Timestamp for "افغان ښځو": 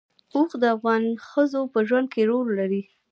0.75-1.61